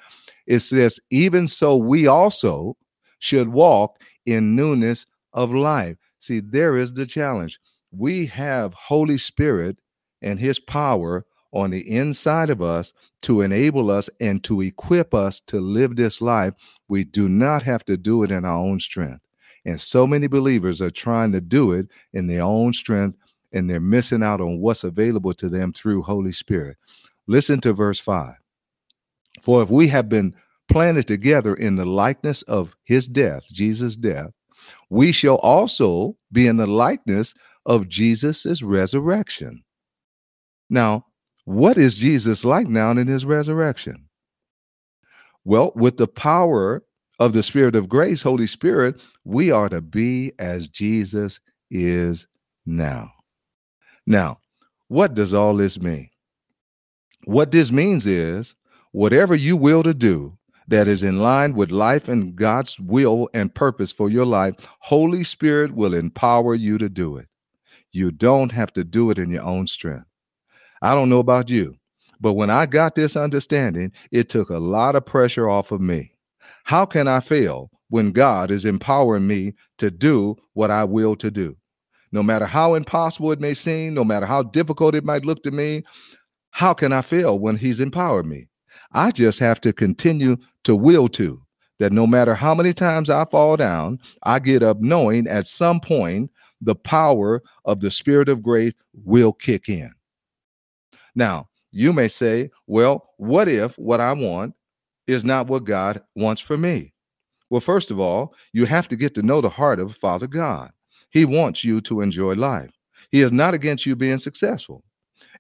It 0.48 0.60
says, 0.60 1.00
even 1.12 1.48
so, 1.48 1.75
we 1.75 2.08
also 2.08 2.77
should 3.20 3.50
walk 3.50 4.01
in 4.25 4.56
newness 4.56 5.06
of 5.34 5.51
life. 5.51 5.98
See, 6.20 6.39
there 6.39 6.75
is 6.75 6.94
the 6.94 7.06
challenge. 7.06 7.60
We 7.98 8.25
have 8.28 8.74
Holy 8.74 9.18
Spirit 9.18 9.80
and 10.22 10.40
his 10.40 10.60
power 10.60 11.25
on 11.54 11.72
the 11.72 11.90
inside 11.90 12.50
of 12.50 12.62
us 12.62 12.92
to 13.22 13.42
enable 13.42 13.90
us 13.90 14.10
and 14.20 14.44
to 14.44 14.62
equip 14.62 15.14
us 15.14 15.40
to 15.48 15.62
live 15.62 15.96
this 15.96 16.20
life. 16.20 16.54
We 16.90 17.06
do 17.06 17.30
not 17.30 17.64
have 17.64 17.86
to 17.86 17.96
do 17.96 18.24
it 18.24 18.32
in 18.32 18.44
our 18.44 18.58
own 18.58 18.80
strength. 18.80 19.22
And 19.64 19.80
so 19.80 20.06
many 20.06 20.28
believers 20.28 20.82
are 20.82 20.92
trying 20.92 21.32
to 21.32 21.42
do 21.42 21.72
it 21.72 21.88
in 22.14 22.28
their 22.28 22.44
own 22.44 22.74
strength, 22.74 23.18
and 23.54 23.70
they're 23.70 23.80
missing 23.80 24.22
out 24.22 24.42
on 24.42 24.60
what's 24.60 24.84
available 24.84 25.34
to 25.36 25.48
them 25.48 25.72
through 25.72 26.04
Holy 26.04 26.34
Spirit. 26.34 26.78
Listen 27.28 27.62
to 27.62 27.74
verse 27.74 28.00
5. 28.00 28.34
For 29.42 29.64
if 29.64 29.70
we 29.70 29.88
have 29.88 30.10
been 30.10 30.36
planted 30.68 31.08
together 31.08 31.54
in 31.54 31.78
the 31.78 31.86
likeness 31.86 32.42
of 32.44 32.75
his 32.84 33.08
death, 33.08 33.44
Jesus' 33.52 33.96
death, 33.96 34.32
we 34.90 35.12
shall 35.12 35.38
also 35.38 36.18
be 36.32 36.48
in 36.48 36.58
the 36.58 36.68
likeness 36.68 37.34
of 37.65 37.88
Jesus' 37.88 38.62
resurrection. 38.62 39.63
Now, 40.69 41.05
what 41.45 41.77
is 41.77 41.95
Jesus 41.95 42.43
like 42.43 42.67
now 42.67 42.91
in 42.91 43.07
his 43.07 43.25
resurrection? 43.25 44.07
Well, 45.43 45.72
with 45.75 45.98
the 45.98 46.07
power 46.07 46.84
of 47.19 47.34
the 47.34 47.43
Spirit 47.43 47.75
of 47.75 47.88
grace, 47.88 48.24
Holy 48.24 48.48
Spirit, 48.48 49.00
we 49.24 49.51
are 49.51 49.69
to 49.69 49.81
be 49.81 50.31
as 50.39 50.67
Jesus 50.67 51.39
is 51.69 52.27
now. 52.65 53.12
Now, 54.07 54.39
what 54.88 55.13
does 55.13 55.34
all 55.34 55.55
this 55.55 55.79
mean? 55.79 56.10
What 57.25 57.51
this 57.51 57.72
means 57.72 58.05
is 58.05 58.55
whatever 58.91 59.36
you 59.36 59.57
will 59.57 59.84
to 59.84 59.93
do 59.93 60.38
that 60.67 60.88
is 60.88 61.03
in 61.03 61.19
line 61.19 61.53
with 61.53 61.72
life 61.72 62.07
and 62.07 62.36
God's 62.36 62.79
will 62.79 63.29
and 63.34 63.53
purpose 63.53 63.91
for 63.91 64.10
your 64.10 64.25
life, 64.25 64.55
Holy 64.79 65.24
Spirit 65.24 65.75
will 65.75 65.93
empower 65.93 66.55
you 66.55 66.77
to 66.79 66.89
do 66.89 67.17
it. 67.17 67.27
You 67.96 68.12
don't 68.12 68.52
have 68.52 68.74
to 68.74 68.84
do 68.84 69.10
it 69.10 69.18
in 69.18 69.30
your 69.30 69.44
own 69.44 69.68
strength. 69.68 70.08
I 70.82 70.94
don't 70.94 71.08
know 71.08 71.20
about 71.20 71.50
you, 71.50 71.78
but 72.20 72.34
when 72.34 72.50
I 72.50 72.66
got 72.66 72.94
this 72.94 73.16
understanding, 73.16 73.94
it 74.12 74.28
took 74.28 74.50
a 74.50 74.58
lot 74.58 74.98
of 74.98 75.06
pressure 75.06 75.50
off 75.50 75.72
of 75.72 75.80
me. 75.80 76.12
How 76.66 76.86
can 76.86 77.08
I 77.08 77.22
fail 77.22 77.72
when 77.88 78.12
God 78.12 78.52
is 78.52 78.66
empowering 78.66 79.25
me 79.28 79.54
to 79.78 79.90
do 79.90 80.36
what 80.56 80.72
I 80.72 80.84
will 80.84 81.16
to 81.16 81.32
do? 81.32 81.56
No 82.12 82.22
matter 82.22 82.46
how 82.46 82.74
impossible 82.74 83.32
it 83.32 83.40
may 83.40 83.54
seem, 83.54 83.94
no 83.94 84.04
matter 84.04 84.25
how 84.25 84.44
difficult 84.44 84.94
it 84.94 85.06
might 85.06 85.24
look 85.24 85.42
to 85.44 85.52
me, 85.52 85.82
how 86.52 86.74
can 86.74 86.92
I 86.92 87.02
fail 87.02 87.40
when 87.40 87.56
He's 87.56 87.80
empowered 87.80 88.25
me? 88.25 88.50
I 88.92 89.12
just 89.12 89.40
have 89.40 89.62
to 89.62 89.72
continue 89.72 90.36
to 90.66 90.75
will 90.75 91.08
to 91.10 91.42
that 91.80 91.94
no 91.94 92.06
matter 92.06 92.34
how 92.34 92.54
many 92.56 92.74
times 92.74 93.10
I 93.10 93.24
fall 93.24 93.56
down, 93.56 94.00
I 94.24 94.40
get 94.40 94.64
up 94.64 94.82
knowing 94.82 95.28
at 95.28 95.48
some 95.48 95.80
point 95.80 96.30
the 96.62 96.76
power 96.76 97.42
of 97.66 97.80
the 97.80 97.92
Spirit 97.92 98.30
of 98.30 98.44
grace 98.44 98.74
will 98.94 99.34
kick 99.34 99.70
in. 99.70 99.92
Now, 101.16 101.50
you 101.72 101.92
may 101.94 102.08
say, 102.08 102.52
well, 102.68 103.10
what 103.18 103.48
if 103.48 103.78
what 103.78 104.00
I 104.00 104.14
want 104.14 104.54
is 105.08 105.24
not 105.24 105.48
what 105.48 105.66
God 105.66 106.02
wants 106.16 106.42
for 106.42 106.58
me. 106.58 106.94
Well, 107.50 107.62
first 107.62 107.92
of 107.92 108.00
all, 108.00 108.34
you 108.54 108.66
have 108.66 108.88
to 108.88 108.96
get 108.96 109.14
to 109.16 109.22
know 109.22 109.42
the 109.42 109.50
heart 109.50 109.80
of 109.80 109.96
Father 109.96 110.28
God. 110.28 110.72
He 111.10 111.26
wants 111.26 111.64
you 111.64 111.80
to 111.82 112.02
enjoy 112.02 112.34
life. 112.34 112.72
He 113.12 113.22
is 113.22 113.32
not 113.32 113.54
against 113.54 113.86
you 113.86 113.96
being 113.96 114.18
successful. 114.18 114.84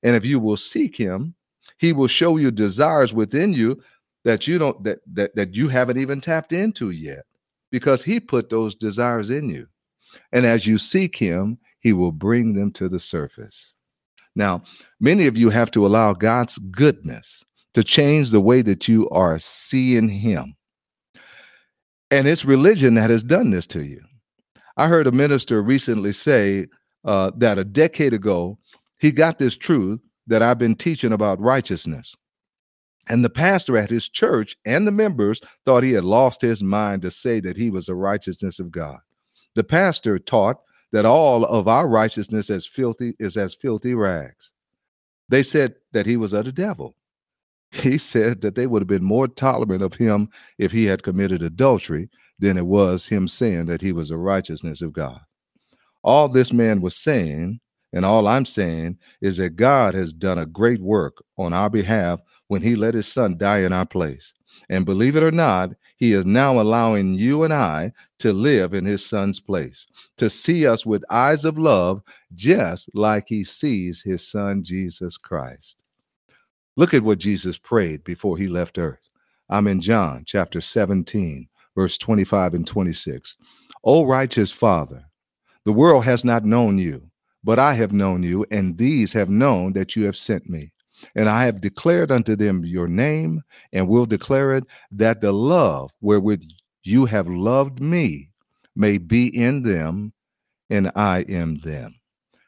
And 0.03 0.15
if 0.15 0.23
you 0.23 0.39
will 0.39 0.57
seek 0.57 0.95
him, 0.95 1.33
he 1.77 1.93
will 1.93 2.07
show 2.07 2.37
you 2.37 2.51
desires 2.51 3.11
within 3.11 3.53
you 3.53 3.81
that 4.23 4.47
you 4.47 4.57
don't 4.57 4.83
that 4.83 4.99
that, 5.13 5.35
that 5.35 5.55
you 5.55 5.67
haven't 5.67 5.97
even 5.97 6.21
tapped 6.21 6.53
into 6.53 6.91
yet 6.91 7.25
because 7.71 8.03
he 8.03 8.19
put 8.19 8.49
those 8.49 8.75
desires 8.75 9.29
in 9.29 9.49
you. 9.49 9.67
And 10.31 10.45
as 10.45 10.67
you 10.67 10.77
seek 10.77 11.15
him, 11.15 11.57
he 11.79 11.93
will 11.93 12.11
bring 12.11 12.53
them 12.53 12.71
to 12.73 12.89
the 12.89 12.99
surface. 12.99 13.73
Now, 14.35 14.63
many 14.99 15.27
of 15.27 15.37
you 15.37 15.49
have 15.49 15.71
to 15.71 15.85
allow 15.85 16.13
God's 16.13 16.57
goodness 16.57 17.43
to 17.73 17.83
change 17.83 18.31
the 18.31 18.41
way 18.41 18.61
that 18.61 18.87
you 18.87 19.09
are 19.09 19.39
seeing 19.39 20.09
him. 20.09 20.55
And 22.11 22.27
it's 22.27 22.45
religion 22.45 22.95
that 22.95 23.09
has 23.09 23.23
done 23.23 23.51
this 23.51 23.67
to 23.67 23.83
you. 23.83 24.01
I 24.77 24.87
heard 24.87 25.07
a 25.07 25.11
minister 25.11 25.61
recently 25.61 26.11
say 26.11 26.67
uh, 27.03 27.31
that 27.37 27.57
a 27.57 27.63
decade 27.63 28.13
ago, 28.13 28.57
he 28.99 29.11
got 29.11 29.37
this 29.37 29.55
truth 29.55 29.99
that 30.27 30.41
I've 30.41 30.57
been 30.57 30.75
teaching 30.75 31.13
about 31.13 31.39
righteousness. 31.39 32.15
And 33.07 33.23
the 33.23 33.29
pastor 33.29 33.77
at 33.77 33.89
his 33.89 34.09
church 34.09 34.55
and 34.65 34.87
the 34.87 34.91
members 34.91 35.39
thought 35.65 35.83
he 35.83 35.91
had 35.91 36.05
lost 36.05 36.41
his 36.41 36.63
mind 36.63 37.03
to 37.03 37.11
say 37.11 37.39
that 37.41 37.57
he 37.57 37.69
was 37.69 37.87
a 37.87 37.95
righteousness 37.95 38.59
of 38.59 38.71
God. 38.71 38.99
The 39.55 39.63
pastor 39.63 40.19
taught 40.19 40.61
that 40.91 41.05
all 41.05 41.45
of 41.45 41.67
our 41.67 41.87
righteousness 41.87 42.49
as 42.49 42.65
filthy 42.65 43.15
is 43.19 43.37
as 43.37 43.53
filthy 43.53 43.95
rags. 43.95 44.53
They 45.29 45.43
said 45.43 45.75
that 45.91 46.05
he 46.05 46.17
was 46.17 46.33
of 46.33 46.45
the 46.45 46.51
devil 46.51 46.95
he 47.75 47.97
said 47.97 48.41
that 48.41 48.55
they 48.55 48.67
would 48.67 48.81
have 48.81 48.87
been 48.87 49.03
more 49.03 49.27
tolerant 49.27 49.83
of 49.83 49.95
him 49.95 50.29
if 50.57 50.71
he 50.71 50.85
had 50.85 51.03
committed 51.03 51.43
adultery 51.43 52.09
than 52.39 52.57
it 52.57 52.65
was 52.65 53.07
him 53.07 53.27
saying 53.27 53.65
that 53.65 53.81
he 53.81 53.91
was 53.91 54.09
the 54.09 54.17
righteousness 54.17 54.81
of 54.81 54.93
God. 54.93 55.19
All 56.03 56.29
this 56.29 56.53
man 56.53 56.81
was 56.81 56.95
saying, 56.95 57.59
and 57.93 58.05
all 58.05 58.27
I'm 58.27 58.45
saying, 58.45 58.97
is 59.21 59.37
that 59.37 59.55
God 59.55 59.93
has 59.93 60.13
done 60.13 60.37
a 60.37 60.45
great 60.45 60.81
work 60.81 61.23
on 61.37 61.53
our 61.53 61.69
behalf 61.69 62.19
when 62.47 62.61
he 62.61 62.75
let 62.75 62.93
his 62.93 63.07
son 63.07 63.37
die 63.37 63.59
in 63.59 63.73
our 63.73 63.85
place. 63.85 64.33
And 64.69 64.85
believe 64.85 65.15
it 65.15 65.23
or 65.23 65.31
not, 65.31 65.71
he 65.97 66.13
is 66.13 66.25
now 66.25 66.59
allowing 66.59 67.13
you 67.13 67.43
and 67.43 67.53
I 67.53 67.93
to 68.19 68.33
live 68.33 68.73
in 68.73 68.85
his 68.85 69.05
son's 69.05 69.39
place, 69.39 69.87
to 70.17 70.29
see 70.29 70.67
us 70.67 70.85
with 70.85 71.03
eyes 71.09 71.45
of 71.45 71.57
love, 71.57 72.01
just 72.33 72.89
like 72.93 73.25
he 73.27 73.43
sees 73.43 74.01
his 74.01 74.27
son, 74.27 74.63
Jesus 74.63 75.17
Christ. 75.17 75.83
Look 76.75 76.93
at 76.93 77.03
what 77.03 77.19
Jesus 77.19 77.57
prayed 77.57 78.03
before 78.03 78.37
he 78.37 78.47
left 78.47 78.77
earth. 78.77 78.99
I'm 79.49 79.67
in 79.67 79.79
John 79.79 80.23
chapter 80.25 80.59
17, 80.59 81.47
verse 81.75 81.97
25 81.97 82.55
and 82.55 82.67
26. 82.67 83.37
O 83.83 84.05
righteous 84.05 84.51
Father, 84.51 85.05
the 85.63 85.71
world 85.71 86.03
has 86.03 86.25
not 86.25 86.43
known 86.43 86.77
you, 86.77 87.09
but 87.43 87.59
I 87.59 87.73
have 87.73 87.93
known 87.93 88.23
you, 88.23 88.45
and 88.51 88.77
these 88.77 89.13
have 89.13 89.29
known 89.29 89.73
that 89.73 89.95
you 89.95 90.03
have 90.05 90.17
sent 90.17 90.49
me. 90.49 90.73
And 91.13 91.29
I 91.29 91.45
have 91.45 91.61
declared 91.61 92.11
unto 92.11 92.35
them 92.35 92.65
your 92.65 92.87
name, 92.87 93.43
and 93.71 93.87
will 93.87 94.05
declare 94.05 94.55
it, 94.55 94.65
that 94.91 95.21
the 95.21 95.31
love 95.31 95.91
wherewith 96.01 96.43
you 96.83 97.05
have 97.05 97.27
loved 97.27 97.79
me 97.79 98.31
may 98.75 98.97
be 98.97 99.27
in 99.27 99.63
them, 99.63 100.13
and 100.69 100.91
I 100.95 101.21
in 101.23 101.59
them. 101.59 101.95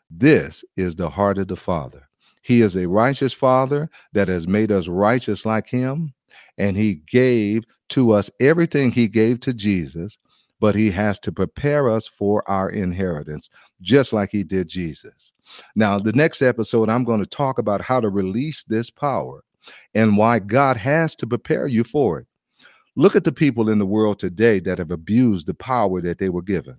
This 0.09 0.63
is 0.75 0.95
the 0.95 1.09
heart 1.09 1.37
of 1.37 1.47
the 1.47 1.55
Father 1.55 2.07
he 2.47 2.61
is 2.61 2.77
a 2.77 2.87
righteous 2.87 3.33
Father 3.33 3.89
that 4.13 4.29
has 4.29 4.47
made 4.47 4.71
us 4.71 4.87
righteous 4.87 5.45
like 5.45 5.67
Him. 5.67 6.13
And 6.57 6.77
He 6.77 7.01
gave 7.05 7.65
to 7.89 8.11
us 8.11 8.31
everything 8.39 8.89
He 8.89 9.09
gave 9.09 9.41
to 9.41 9.53
Jesus, 9.53 10.17
but 10.61 10.73
He 10.73 10.89
has 10.91 11.19
to 11.19 11.33
prepare 11.33 11.89
us 11.89 12.07
for 12.07 12.49
our 12.49 12.69
inheritance, 12.69 13.49
just 13.81 14.13
like 14.13 14.29
He 14.31 14.45
did 14.45 14.69
Jesus. 14.69 15.33
Now, 15.75 15.99
the 15.99 16.13
next 16.13 16.41
episode, 16.41 16.89
I'm 16.89 17.03
going 17.03 17.19
to 17.19 17.29
talk 17.29 17.59
about 17.59 17.81
how 17.81 17.99
to 17.99 18.09
release 18.09 18.63
this 18.63 18.89
power 18.89 19.43
and 19.93 20.17
why 20.17 20.39
God 20.39 20.77
has 20.77 21.15
to 21.15 21.27
prepare 21.27 21.67
you 21.67 21.83
for 21.83 22.19
it. 22.19 22.27
Look 22.95 23.15
at 23.15 23.23
the 23.23 23.31
people 23.31 23.69
in 23.69 23.79
the 23.79 23.85
world 23.85 24.19
today 24.19 24.59
that 24.61 24.79
have 24.79 24.91
abused 24.91 25.47
the 25.47 25.53
power 25.53 26.01
that 26.01 26.17
they 26.17 26.29
were 26.29 26.41
given. 26.41 26.77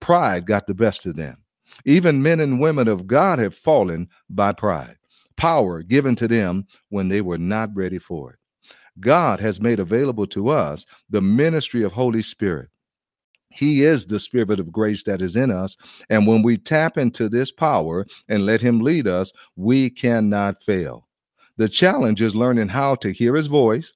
Pride 0.00 0.46
got 0.46 0.66
the 0.66 0.74
best 0.74 1.06
of 1.06 1.16
them. 1.16 1.38
Even 1.86 2.22
men 2.22 2.40
and 2.40 2.60
women 2.60 2.88
of 2.88 3.06
God 3.06 3.38
have 3.38 3.54
fallen 3.54 4.08
by 4.28 4.52
pride, 4.52 4.96
power 5.36 5.82
given 5.82 6.14
to 6.16 6.28
them 6.28 6.66
when 6.90 7.08
they 7.08 7.20
were 7.20 7.38
not 7.38 7.74
ready 7.74 7.98
for 7.98 8.32
it. 8.32 8.38
God 9.00 9.40
has 9.40 9.60
made 9.60 9.80
available 9.80 10.26
to 10.28 10.50
us 10.50 10.86
the 11.10 11.20
ministry 11.20 11.82
of 11.82 11.92
Holy 11.92 12.22
Spirit. 12.22 12.68
He 13.54 13.84
is 13.84 14.04
the 14.04 14.18
spirit 14.18 14.58
of 14.58 14.72
grace 14.72 15.04
that 15.04 15.22
is 15.22 15.36
in 15.36 15.52
us. 15.52 15.76
And 16.10 16.26
when 16.26 16.42
we 16.42 16.58
tap 16.58 16.98
into 16.98 17.28
this 17.28 17.52
power 17.52 18.04
and 18.28 18.44
let 18.44 18.60
Him 18.60 18.80
lead 18.80 19.06
us, 19.06 19.32
we 19.54 19.88
cannot 19.90 20.60
fail. 20.60 21.06
The 21.56 21.68
challenge 21.68 22.20
is 22.20 22.34
learning 22.34 22.68
how 22.68 22.96
to 22.96 23.12
hear 23.12 23.36
His 23.36 23.46
voice, 23.46 23.94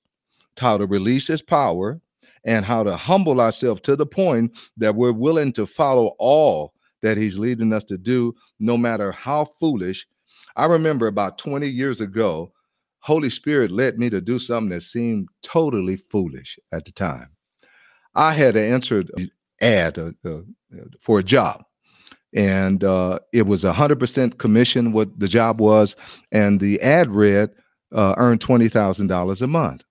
how 0.59 0.79
to 0.79 0.87
release 0.87 1.27
His 1.27 1.43
power, 1.43 2.01
and 2.45 2.65
how 2.65 2.85
to 2.85 2.97
humble 2.97 3.41
ourselves 3.41 3.81
to 3.83 3.97
the 3.97 4.07
point 4.07 4.53
that 4.77 4.95
we're 4.95 5.13
willing 5.13 5.53
to 5.55 5.67
follow 5.67 6.15
all 6.21 6.73
that 7.03 7.17
He's 7.17 7.37
leading 7.37 7.73
us 7.73 7.83
to 7.85 7.99
do, 7.99 8.35
no 8.61 8.77
matter 8.77 9.11
how 9.11 9.45
foolish. 9.45 10.07
I 10.55 10.67
remember 10.67 11.09
about 11.09 11.37
20 11.37 11.67
years 11.67 12.01
ago, 12.01 12.53
Holy 13.01 13.31
Spirit 13.31 13.73
led 13.73 13.99
me 13.99 14.09
to 14.11 14.21
do 14.21 14.39
something 14.39 14.71
that 14.71 14.83
seemed 14.83 15.29
totally 15.43 15.97
foolish 15.97 16.61
at 16.71 16.85
the 16.85 16.93
time. 16.93 17.31
I 18.15 18.33
had 18.33 18.57
answered 18.57 19.11
ad 19.61 19.99
uh, 19.99 20.11
uh, 20.25 20.41
for 21.01 21.19
a 21.19 21.25
job. 21.25 21.65
And 22.35 22.85
uh, 22.85 23.21
it 23.33 23.47
was 23.47 23.65
a 23.65 23.73
100% 23.73 24.39
commission, 24.39 24.93
what 24.93 25.19
the 25.19 25.29
job 25.29 25.61
was. 25.61 25.97
And 26.31 26.61
the 26.61 26.81
ad 26.83 27.11
read, 27.11 27.51
uh, 27.93 28.15
earned 28.19 28.41
$20,000 28.41 29.43
a 29.43 29.47
month. 29.47 29.85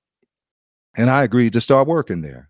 And 0.95 1.09
I 1.09 1.23
agreed 1.23 1.53
to 1.53 1.61
start 1.61 1.87
working 1.87 2.21
there. 2.21 2.49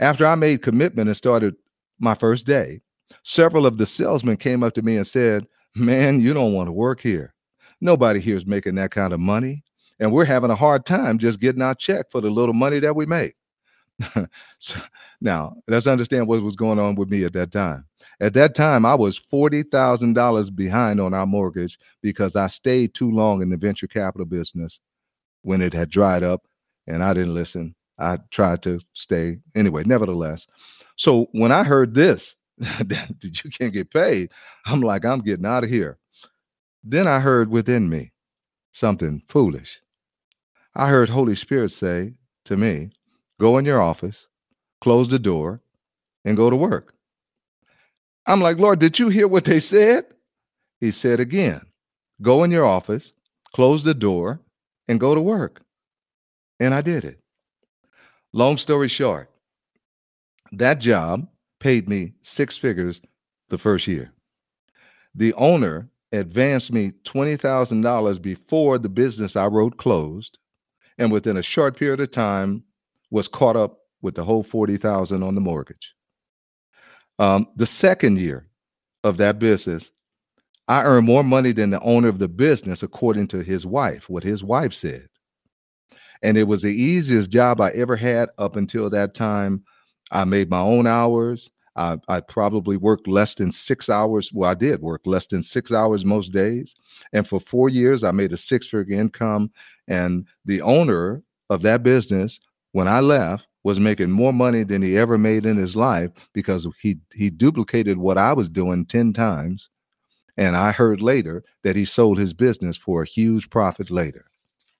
After 0.00 0.26
I 0.26 0.34
made 0.34 0.62
commitment 0.62 1.08
and 1.08 1.16
started 1.16 1.54
my 1.98 2.14
first 2.14 2.46
day, 2.46 2.80
several 3.22 3.66
of 3.66 3.78
the 3.78 3.86
salesmen 3.86 4.36
came 4.36 4.62
up 4.62 4.74
to 4.74 4.82
me 4.82 4.96
and 4.96 5.06
said, 5.06 5.46
Man, 5.76 6.20
you 6.20 6.32
don't 6.32 6.52
want 6.52 6.68
to 6.68 6.72
work 6.72 7.00
here. 7.00 7.34
Nobody 7.80 8.20
here 8.20 8.36
is 8.36 8.46
making 8.46 8.76
that 8.76 8.92
kind 8.92 9.12
of 9.12 9.18
money. 9.18 9.64
And 9.98 10.12
we're 10.12 10.24
having 10.24 10.50
a 10.50 10.56
hard 10.56 10.86
time 10.86 11.18
just 11.18 11.40
getting 11.40 11.62
our 11.62 11.74
check 11.74 12.10
for 12.10 12.20
the 12.20 12.30
little 12.30 12.54
money 12.54 12.78
that 12.80 12.94
we 12.94 13.06
make. 13.06 13.34
so, 14.58 14.80
now, 15.20 15.56
let's 15.68 15.86
understand 15.86 16.26
what 16.26 16.42
was 16.42 16.56
going 16.56 16.78
on 16.78 16.94
with 16.94 17.08
me 17.08 17.24
at 17.24 17.32
that 17.34 17.52
time. 17.52 17.86
At 18.20 18.34
that 18.34 18.54
time, 18.54 18.84
I 18.84 18.94
was 18.94 19.18
$40,000 19.18 20.54
behind 20.54 21.00
on 21.00 21.14
our 21.14 21.26
mortgage 21.26 21.78
because 22.02 22.36
I 22.36 22.46
stayed 22.46 22.94
too 22.94 23.10
long 23.10 23.42
in 23.42 23.50
the 23.50 23.56
venture 23.56 23.86
capital 23.86 24.26
business 24.26 24.80
when 25.42 25.62
it 25.62 25.72
had 25.72 25.90
dried 25.90 26.22
up 26.22 26.46
and 26.86 27.02
I 27.02 27.14
didn't 27.14 27.34
listen. 27.34 27.74
I 27.98 28.18
tried 28.30 28.62
to 28.62 28.80
stay 28.92 29.38
anyway, 29.54 29.84
nevertheless. 29.84 30.46
So 30.96 31.28
when 31.32 31.52
I 31.52 31.64
heard 31.64 31.94
this, 31.94 32.36
that 32.58 33.14
you 33.22 33.50
can't 33.50 33.72
get 33.72 33.90
paid, 33.90 34.30
I'm 34.66 34.80
like, 34.80 35.04
I'm 35.04 35.20
getting 35.20 35.46
out 35.46 35.64
of 35.64 35.70
here. 35.70 35.98
Then 36.82 37.08
I 37.08 37.20
heard 37.20 37.50
within 37.50 37.88
me 37.88 38.12
something 38.72 39.22
foolish. 39.28 39.80
I 40.74 40.88
heard 40.88 41.08
Holy 41.08 41.34
Spirit 41.34 41.70
say 41.70 42.14
to 42.44 42.56
me, 42.56 42.90
Go 43.40 43.58
in 43.58 43.64
your 43.64 43.82
office, 43.82 44.28
close 44.80 45.08
the 45.08 45.18
door, 45.18 45.60
and 46.24 46.36
go 46.36 46.50
to 46.50 46.56
work. 46.56 46.94
I'm 48.26 48.40
like, 48.40 48.58
Lord, 48.58 48.78
did 48.78 48.98
you 48.98 49.08
hear 49.08 49.28
what 49.28 49.44
they 49.44 49.60
said? 49.60 50.06
He 50.80 50.90
said 50.90 51.20
again, 51.20 51.60
Go 52.22 52.44
in 52.44 52.50
your 52.50 52.64
office, 52.64 53.12
close 53.54 53.84
the 53.84 53.94
door, 53.94 54.40
and 54.88 55.00
go 55.00 55.14
to 55.14 55.20
work. 55.20 55.62
And 56.60 56.72
I 56.72 56.80
did 56.80 57.04
it. 57.04 57.20
Long 58.32 58.56
story 58.56 58.88
short, 58.88 59.30
that 60.52 60.80
job 60.80 61.26
paid 61.60 61.88
me 61.88 62.12
six 62.22 62.56
figures 62.56 63.00
the 63.48 63.58
first 63.58 63.86
year. 63.86 64.12
The 65.14 65.32
owner 65.34 65.88
advanced 66.12 66.72
me 66.72 66.92
$20,000 67.04 68.22
before 68.22 68.78
the 68.78 68.88
business 68.88 69.36
I 69.36 69.46
wrote 69.46 69.76
closed. 69.76 70.38
And 70.98 71.10
within 71.10 71.36
a 71.36 71.42
short 71.42 71.76
period 71.76 72.00
of 72.00 72.12
time, 72.12 72.62
was 73.14 73.28
caught 73.28 73.54
up 73.54 73.78
with 74.02 74.16
the 74.16 74.24
whole 74.24 74.42
40,000 74.42 75.22
on 75.22 75.36
the 75.36 75.40
mortgage. 75.40 75.94
Um, 77.20 77.46
the 77.54 77.64
second 77.64 78.18
year 78.18 78.48
of 79.04 79.18
that 79.18 79.38
business, 79.38 79.92
I 80.66 80.82
earned 80.82 81.06
more 81.06 81.22
money 81.22 81.52
than 81.52 81.70
the 81.70 81.80
owner 81.82 82.08
of 82.08 82.18
the 82.18 82.26
business, 82.26 82.82
according 82.82 83.28
to 83.28 83.44
his 83.44 83.64
wife, 83.64 84.10
what 84.10 84.24
his 84.24 84.42
wife 84.42 84.74
said. 84.74 85.06
And 86.24 86.36
it 86.36 86.48
was 86.48 86.62
the 86.62 86.74
easiest 86.74 87.30
job 87.30 87.60
I 87.60 87.70
ever 87.70 87.94
had 87.94 88.30
up 88.38 88.56
until 88.56 88.90
that 88.90 89.14
time. 89.14 89.62
I 90.10 90.24
made 90.24 90.50
my 90.50 90.60
own 90.60 90.88
hours. 90.88 91.50
I, 91.76 91.98
I, 92.08 92.18
probably 92.18 92.76
worked 92.76 93.06
less 93.06 93.36
than 93.36 93.52
six 93.52 93.88
hours. 93.88 94.32
Well, 94.32 94.50
I 94.50 94.54
did 94.54 94.80
work 94.80 95.02
less 95.04 95.26
than 95.26 95.42
six 95.42 95.72
hours 95.72 96.04
most 96.04 96.32
days. 96.32 96.74
And 97.12 97.26
for 97.28 97.38
four 97.38 97.68
years, 97.68 98.02
I 98.02 98.10
made 98.10 98.32
a 98.32 98.36
six 98.36 98.66
figure 98.66 98.98
income. 98.98 99.52
And 99.86 100.26
the 100.44 100.62
owner 100.62 101.22
of 101.50 101.62
that 101.62 101.84
business 101.84 102.40
when 102.74 102.88
I 102.88 102.98
left 102.98 103.46
was 103.62 103.78
making 103.78 104.10
more 104.10 104.32
money 104.32 104.64
than 104.64 104.82
he 104.82 104.98
ever 104.98 105.16
made 105.16 105.46
in 105.46 105.56
his 105.56 105.76
life 105.76 106.10
because 106.32 106.66
he 106.82 106.96
he 107.14 107.30
duplicated 107.30 107.98
what 107.98 108.18
I 108.18 108.32
was 108.32 108.48
doing 108.48 108.84
10 108.84 109.12
times 109.12 109.70
and 110.36 110.56
I 110.56 110.72
heard 110.72 111.00
later 111.00 111.44
that 111.62 111.76
he 111.76 111.84
sold 111.84 112.18
his 112.18 112.34
business 112.34 112.76
for 112.76 113.02
a 113.02 113.06
huge 113.06 113.48
profit 113.48 113.92
later. 113.92 114.24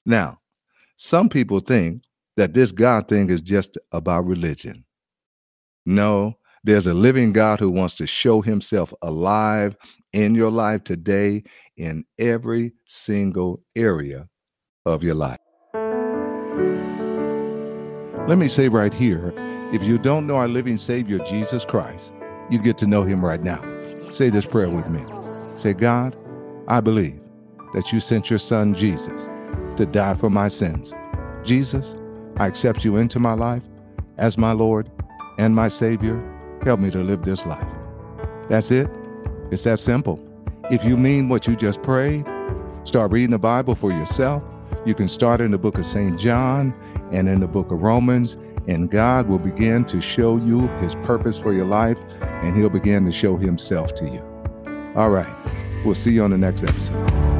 Now, 0.05 0.41
some 0.97 1.29
people 1.29 1.61
think 1.61 2.03
that 2.37 2.53
this 2.53 2.73
God 2.73 3.07
thing 3.07 3.31
is 3.31 3.41
just 3.41 3.79
about 3.93 4.27
religion. 4.27 4.85
No, 5.87 6.37
there's 6.65 6.89
a 6.89 6.95
living 6.95 7.33
God 7.33 7.61
who 7.61 7.71
wants 7.71 7.95
to 7.97 8.09
show 8.09 8.41
himself 8.41 8.93
alive 9.03 9.77
in 10.13 10.35
your 10.35 10.51
life 10.51 10.83
today 10.83 11.45
in 11.77 12.05
every 12.19 12.73
single 12.89 13.63
area 13.77 14.29
of 14.85 15.05
your 15.05 15.15
life. 15.15 15.44
Let 18.27 18.39
me 18.39 18.49
say 18.49 18.71
right 18.71 18.95
here 18.95 19.35
if 19.75 19.83
you 19.83 19.99
don't 19.99 20.27
know 20.27 20.37
our 20.37 20.49
living 20.49 20.79
Savior, 20.79 21.19
Jesus 21.19 21.67
Christ, 21.67 22.11
you 22.49 22.59
get 22.59 22.79
to 22.79 22.87
know 22.87 23.03
him 23.03 23.23
right 23.23 23.43
now. 23.43 23.63
Say 24.13 24.31
this 24.31 24.47
prayer 24.47 24.71
with 24.71 24.89
me. 24.89 25.05
Say, 25.57 25.75
God, 25.75 26.17
I 26.67 26.81
believe 26.81 27.21
that 27.75 27.93
you 27.93 28.01
sent 28.01 28.31
your 28.31 28.39
son, 28.39 28.73
Jesus, 28.73 29.29
to 29.77 29.85
die 29.85 30.15
for 30.15 30.31
my 30.31 30.49
sins. 30.49 30.95
Jesus, 31.43 31.97
I 32.39 32.47
accept 32.47 32.83
you 32.83 32.97
into 32.97 33.21
my 33.21 33.35
life 33.35 33.63
as 34.17 34.39
my 34.39 34.53
Lord 34.53 34.91
and 35.37 35.55
my 35.55 35.69
Savior. 35.69 36.19
Help 36.63 36.81
me 36.81 36.91
to 36.93 37.03
live 37.03 37.25
this 37.25 37.45
life. 37.45 37.69
That's 38.49 38.71
it. 38.71 38.89
It's 39.51 39.65
that 39.65 39.81
simple. 39.81 40.19
If 40.71 40.83
you 40.83 40.97
mean 40.97 41.29
what 41.29 41.47
you 41.47 41.57
just 41.57 41.83
prayed, 41.83 42.25
start 42.85 43.13
reading 43.13 43.33
the 43.33 43.39
Bible 43.39 43.75
for 43.75 43.91
yourself. 43.91 44.43
You 44.87 44.95
can 44.95 45.11
start 45.11 45.43
in 45.43 45.51
the 45.51 45.59
book 45.59 45.77
of 45.77 45.85
St. 45.85 46.19
John 46.19 46.75
and 47.15 47.29
in 47.29 47.41
the 47.41 47.47
book 47.47 47.71
of 47.71 47.81
Romans, 47.81 48.37
and 48.67 48.91
God 48.91 49.29
will 49.29 49.39
begin 49.39 49.85
to 49.87 50.01
show 50.01 50.37
you 50.37 50.67
his 50.79 50.95
purpose 50.97 51.39
for 51.39 51.53
your 51.53 51.67
life, 51.67 51.99
and 52.21 52.57
he'll 52.57 52.69
begin 52.69 53.05
to 53.07 53.13
show 53.13 53.37
himself 53.37 53.95
to 53.95 54.05
you. 54.05 54.21
All 54.97 55.11
right, 55.11 55.35
we'll 55.85 55.95
see 55.95 56.13
you 56.13 56.25
on 56.25 56.31
the 56.31 56.39
next 56.39 56.65
episode. 56.65 57.35